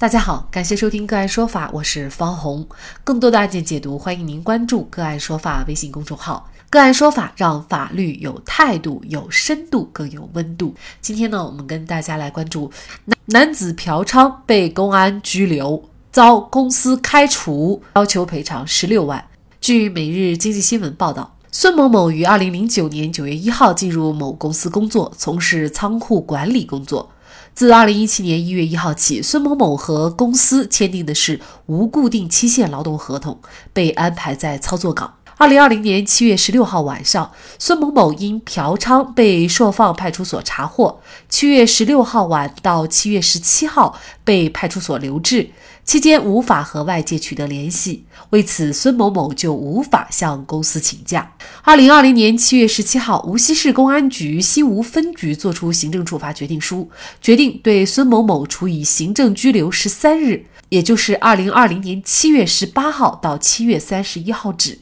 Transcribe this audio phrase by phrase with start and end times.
[0.00, 2.66] 大家好，感谢收听个案说法，我是方红。
[3.04, 6.50] 更多的案件解读，欢迎您关注个案说法微信公众号。
[6.70, 10.74] 个案说法让法律有态度、有深度、更有温度。
[11.02, 12.72] 今天呢，我们跟大家来关注
[13.04, 19.22] 男男子嫖娼被公安拘留，遭公司开除，要求赔偿十六万。
[19.60, 27.10] 据每日经济新闻报道，孙某某于二零零九年九月一号进入某公司工作，从事仓库管理工作。
[27.54, 33.38] 自二零一七年一月一号起，孙某某和公司签订的是无固定期限劳动合同，
[33.72, 35.14] 被安排在操作岗。
[35.36, 41.00] 二零二零年七月十六号晚上，孙某某因嫖娼被硕放派出所查获。
[41.28, 45.50] 七月十六号晚到七月十七号被派出所留置。
[45.90, 51.32] 期间无法和外界取得联系，为此孙某某就无法向公司请假。
[51.62, 56.88] 二零二零年七月十七号，无锡市公安局西吴分局作出行政处罚决定书，
[57.20, 64.78] 决定对孙某某处以行政拘留十三日，也就是二零二零年七月十八号到七月三十一号止。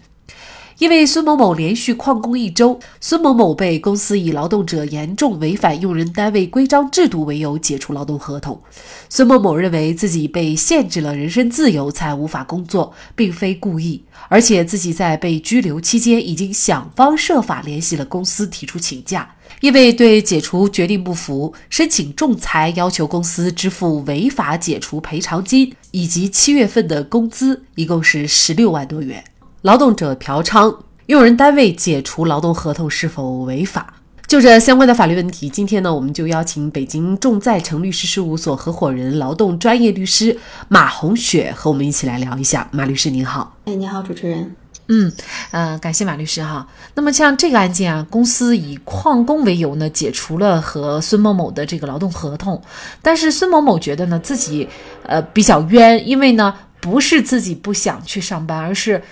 [0.79, 8.61] 因为孙某某连续旷工一周，孙某某被公司以劳动者严重违反用人单位规章制度为由解除劳动合同。
[9.09, 19.35] 孙某某认为自己被限制了人身自由，才无法工作，并非故意，而且自己在被拘留期间已经想方设法联系了公司，提出请假。
[19.61, 29.25] 因为对解除决定不服，申请仲裁，要求公司支付违法解除赔偿金以及七月份的工资，一共是十六万多元。
[29.63, 33.95] 劳动者嫖娼，用人单位解除劳动合同是否违法？
[34.29, 42.69] 就这相关的法律问题，今天呢，我们就邀请北京众在成律师事务所合伙人、劳动专业律师马红雪和我们一起来聊一下。
[42.71, 44.55] 马律师您好，哎，你好，主持人。
[44.87, 45.11] 嗯，
[45.51, 46.69] 呃，感谢马律师哈。
[46.95, 52.63] 那么像这个案件啊，公司以旷工为由呢，解除了和孙某某的这个劳动合同，
[53.03, 54.69] 但是孙某某觉得呢，自己
[55.03, 59.03] 呃比较冤，因为呢，不是自己不想去上班，而是。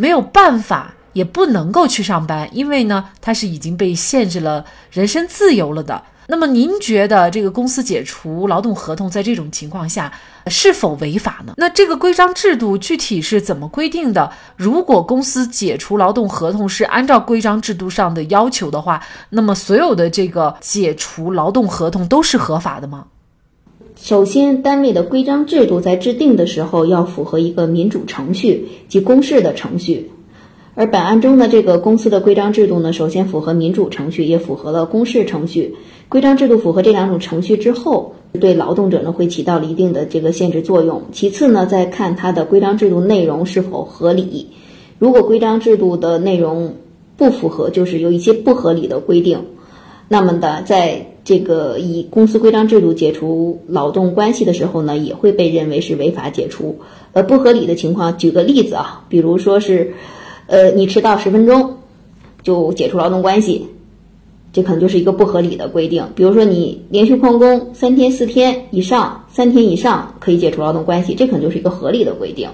[0.00, 6.00] 没有办法，也不能够去上班，因为呢，他是已经被限制了人身自由了的。
[6.28, 10.12] 那么，您觉得这个公司解除劳动合同，在这种情况下
[10.46, 11.54] 是否违法呢？
[11.56, 14.30] 那这个规章制度具体是怎么规定的？
[14.54, 23.06] 如果公司解除劳动合同是按照规章制度上的要求的话，那么所有的这个解除劳动合同都是合法的吗？
[24.00, 30.12] 首先，单位的规章制度在制定的时候要符合一个民主程序及公示的程序，
[30.76, 35.74] 而本案中的这个公司的规章制度呢，首先符合民主程序，也符合了公示程序。
[36.08, 41.02] 规章制度符合这两种程序之后，对劳动者呢会起到了一定的这个限制作用。
[41.10, 44.50] 其次呢，再看它的规章制度内容是否合理。
[45.00, 46.76] 如果规章制度的内容
[47.16, 49.40] 不符合，就是有一些不合理的规定，
[50.06, 56.80] 那么的，在这个以公司规章制度解除劳动关系的时候呢，也会被认为是违法解除。
[57.12, 59.92] 呃，不合理的情况，举个例子啊，比如说是，
[60.46, 61.76] 呃，你迟到十分钟
[62.42, 63.66] 就解除劳动关系，
[64.54, 66.02] 这可能就是一个不合理的规定。
[66.14, 72.48] 比如说你连续旷工三天、四天以上，三天以上可以解除劳动关系，这可能就是一个合理的规定。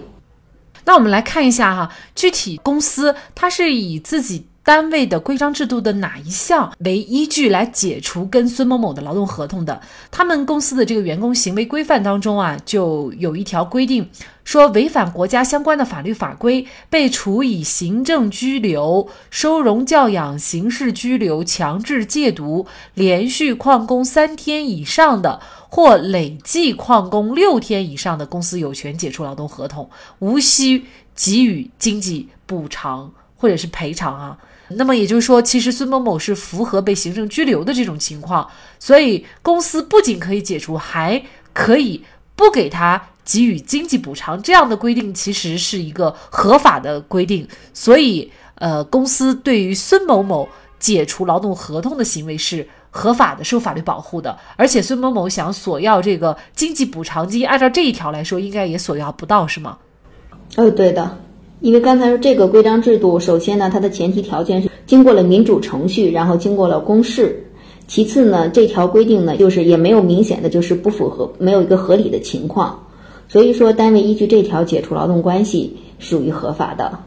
[0.84, 4.42] 那我们来看一下哈，具体公司它是以自己。
[4.64, 9.78] 单位的规章制度的哪一项为依据来解除跟孙某某的劳动合同的？
[10.10, 14.08] 他们公司的这个员工行为规范当中啊，就有一条规定，
[14.42, 34.38] 说违反国家相关的法律法规，被处以行政拘留、收容教养、刑事拘留、强制戒毒、连续旷工三天以上的，或累计旷工六天以上的公司，有权解除劳动合同，无需给予经济补偿或者是赔偿啊。
[34.68, 38.48] 那么也就是说，其实孙某某是符合被行政拘留的这种情况，
[38.78, 42.02] 所以公司不仅可以解除，还可以
[42.34, 44.42] 不给他给予经济补偿。
[44.42, 50.48] 这样的规定其实是一个合法的规定，所以呃，公司对于孙某某
[50.78, 54.38] 解除劳动合同的行为是合法的，受法律保护的。
[54.56, 59.78] 而且孙某某想索要这个经济补偿金，按照这一条来说，应该也索要不到，是吗？
[60.56, 61.18] 呃，对的。
[61.64, 67.42] 因为刚才说这个规章制度，首先呢，它的前提条件是经过了民主程序，然后经过了公示。
[67.86, 72.78] 其次呢，这条规定呢，就是也没有明显的就是不符合，没有一个合理的情况。
[73.30, 76.98] 所以说，单位依据这条解除劳动关系属于合法的。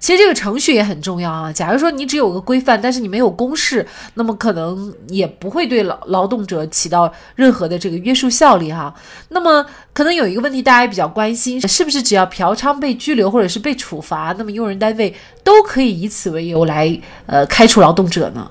[0.00, 1.52] 其实这个程序也很重要啊。
[1.52, 8.92] 假如说你只有个规范，但是你没有公示，那么可能也不会对劳劳动者起到任何的这个约束效力哈。
[9.28, 15.14] 那么可能有一个问题，大家也比较关心，是不是只要嫖娼被拘留或者是被处罚，那么用人单位
[15.44, 18.50] 都可以以此为由来呃开除劳动者呢？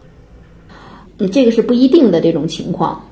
[1.17, 3.03] 嗯，这个是不一定的这种情况。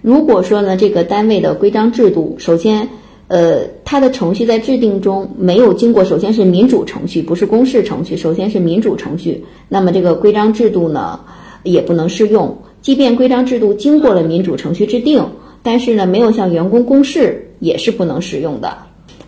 [0.00, 2.88] 如果说呢，这个单位的规章制度，首先，
[3.32, 11.18] 呃，它的程序在制定中没有经过，首先是民主程序，不是公示程序，首先是民主程序，那么这个规章制度呢，
[11.62, 12.54] 也不能适用。
[12.82, 15.26] 即便规章制度经过了民主程序制定，
[15.62, 18.76] 但是呢，没有向员工公示，也是不能适用的。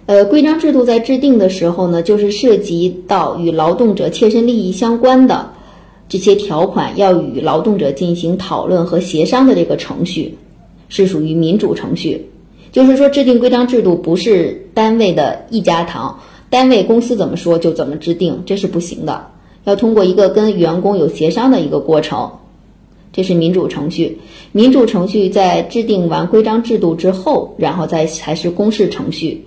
[0.05, 5.51] 呃，规章制度在制定的时候呢，就是涉及到与劳动者切身利益相关的
[6.11, 10.37] 这些条款，要与劳动者进行讨论和协商的这个程序。
[10.91, 12.25] 是属于民主程序，
[12.75, 16.19] 就是说制定规章制度不是单位的一家堂，
[16.51, 19.29] 单位公司怎么说就怎么制定，这是不行的。
[19.63, 22.33] 要通过一个跟员工有协商的一个过程，
[23.13, 24.19] 这是民主程序。
[24.51, 29.45] 民主程序在制定完规章制度之后，然后再才是公示程序，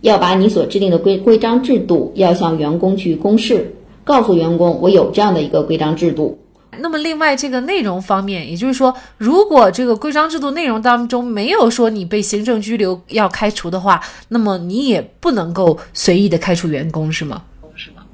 [0.00, 6.38] 要把你所制定的规规章制度要向员工去公示，告诉员工我有这样的一个规章制度。
[6.80, 17.42] 那么，另外这个内容方面，也就是说，如果这个规章制度内容当中没有说你被行政拘留要开除的话，那么你也不能够随意的开除员工，是吗？
[17.74, 18.04] 是吗？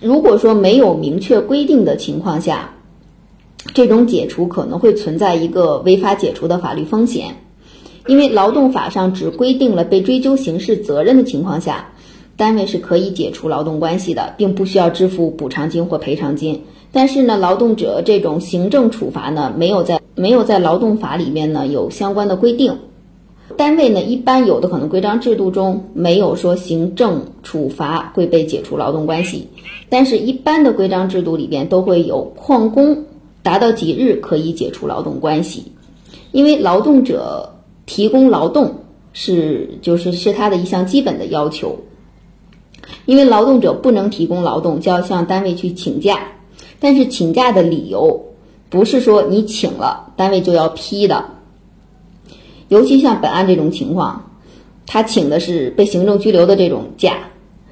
[0.00, 2.74] 如果说没有明确规定的情况下，
[3.74, 7.34] 这种解除可能会存在一个违法解除的法律风险，
[8.06, 11.88] 因为劳动法上只规定了被追究刑事责任的情况下，
[12.36, 16.62] 单位是可以解除劳动关系的，并不需要支付补偿金或赔偿金。
[16.92, 22.76] 但是呢，劳动者这种行政处罚呢，没有在没有在劳动法里面呢有相关的规定。
[23.56, 29.48] 单位呢，一般有的可能规章制度中没有说行政处罚会被解除劳动关系，
[29.88, 33.04] 但是一般的规章制度里边都会有旷工
[33.42, 35.72] 达到几日可以解除劳动关系，
[36.30, 37.54] 因为劳动者
[37.84, 38.74] 提供劳动
[39.12, 41.78] 是就是是他的一项基本的要求，
[43.04, 46.20] 因为劳动者不能提供劳动，就要向单位去请假。
[46.82, 48.20] 但是请假的理由
[48.68, 51.26] 不是说你请了单位就要批的，
[52.66, 54.32] 尤其像本案这种情况，
[54.84, 57.18] 他请的是被行政拘留的这种假，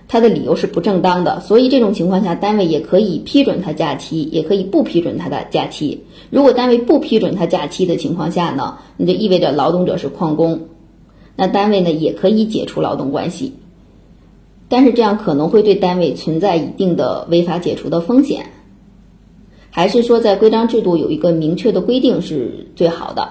[0.06, 6.04] 他的理由是不正当的，所以这种情况下，单位也可以批准他假期，也可以不批准他的假期。
[6.30, 10.68] 如果单位不批准他假期的情况下呢，那就意味着劳动者是旷工，
[11.34, 13.54] 那单位呢也可以解除劳动关系，
[14.68, 18.46] 但是这样可能会对单位存在一定的违法解除的风险。
[19.70, 23.28] 还是说，在规章制度有一个明确的规定是最好的。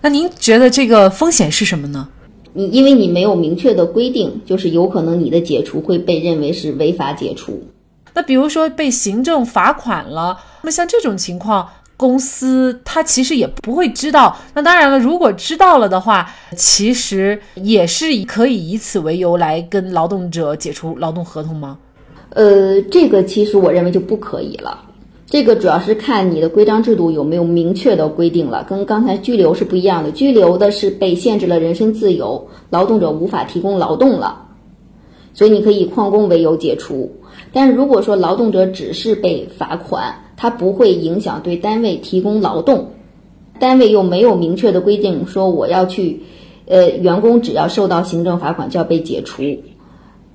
[0.00, 2.08] 那您觉得这个风险是什么呢？
[2.52, 7.62] 你因为你没有明确的规定，就是有可能你的解除会被认为是违法解除。
[8.14, 11.68] 那比如说被行政罚款了，那么像这种情况，
[11.98, 14.36] 公司他其实也不会知道。
[14.54, 21.78] 那当然了，如果知道了的话，其实也是可以以此为由来跟劳动者解除劳动合同吗？
[22.30, 24.82] 呃，这个其实我认为就不可以了。
[25.28, 30.12] 这个主要是看你的规章制度有没有明确的规定了，跟刚才拘留是不一样的。
[30.12, 34.46] 拘留的是被限制了人身自由，劳动者无法提供劳动了，
[35.34, 37.10] 所以你可以旷工为由解除。
[37.52, 42.90] 但是如果说劳动者只是被罚款，他不会影响对单位提供劳动，
[43.58, 46.22] 单位又没有明确的规定说我要去，
[46.66, 49.42] 呃，员工只要受到行政罚款就要被解除，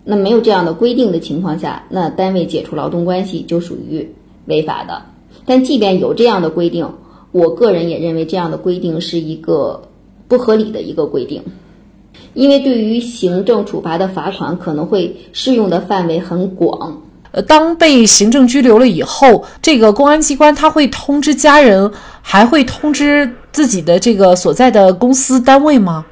[0.04, 4.14] 那没有这样的规定的情况下，那单位解除劳动关系就属于。
[4.46, 5.02] 违法的，
[5.46, 6.88] 但即便有这样的规定，
[7.32, 9.82] 我个人也认为这样的规定是一个
[10.28, 11.42] 不合理的一个规定，
[12.34, 17.02] 因为对于行政处罚的罚款可能会适用的范围很广。
[17.32, 21.90] 呃，当被行政拘留了以后，这个公安机关他会通知家人，
[22.22, 26.06] 还会通知自己的这个所在的公司单位吗？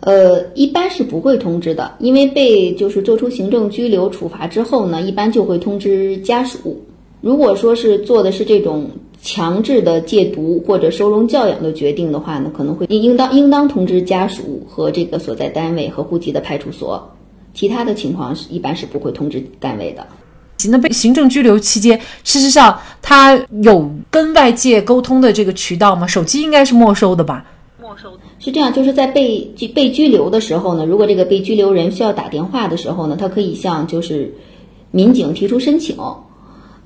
[0.00, 6.84] 呃，一般是不会通知的，因为被就是做出行政拘留处罚之后呢，一般就会通知家属。
[7.20, 8.88] 如果说是做的是这种
[9.20, 17.10] 强制的戒毒或者收容教养的决定的话呢，可能会应当应当通知家属和这个所在单位和户籍的派出所。
[17.54, 20.06] 其他的情况是一般是不会通知单位的。
[20.70, 26.06] 那被行政拘留期间，事实上他有跟外界沟通的这个渠道吗？
[26.06, 27.44] 手机应该是没收的吧？
[27.80, 29.40] 没收的是这样，就是在被
[29.74, 34.32] 被拘留的时候呢，如果这个被拘留人需要打电话的时候呢，他可以向就是
[34.92, 35.96] 民警提出申请。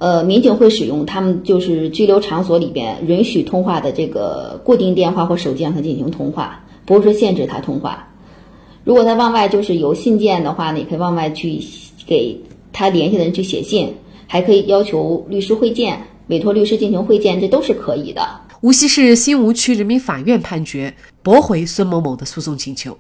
[0.03, 8.09] 呃，民警会使用他们就是拘留场所里边允许通话的这个固定电话或手机让他进行通话，不会说限制他通话。
[8.83, 11.61] 如果他往外就是有信件的话呢，也可以往外去
[12.05, 12.37] 给
[12.73, 13.95] 他联系的人去写信，
[14.27, 18.29] 还可以要求律师会见，委托律师进行会见，这都是可以的。
[18.61, 20.93] 无锡市新吴区人民法院判决
[21.23, 22.99] 驳回孙某某的诉讼请求。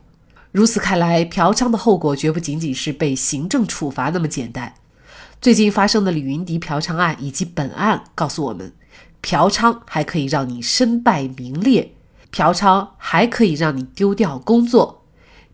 [0.52, 4.72] 如此看来，嫖娼的后果绝不仅仅是被行政处罚那么简单。
[5.42, 8.72] 最近发生的李云迪嫖娼案以及本案告诉我们，
[9.20, 11.96] 嫖娼还可以让你身败名裂，
[12.30, 15.04] 嫖娼还可以让你丢掉工作，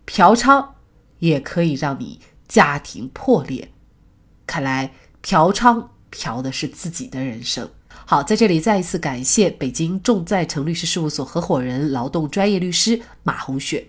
[0.05, 0.63] 嫖娼
[1.17, 3.71] 也可以让你家庭破裂。
[4.45, 4.91] 看来
[5.23, 7.67] 嫖娼嫖的是自己的人生。
[8.05, 13.88] 好，在这里再一次感谢北京众在诚律师事务所合伙人、劳动专业律师马红雪。